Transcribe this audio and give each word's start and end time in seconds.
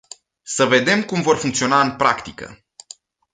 Să 0.43 0.65
vedem 0.65 1.03
cum 1.03 1.21
vor 1.21 1.37
funcționa 1.37 1.81
în 1.81 1.95
practică. 1.95 2.65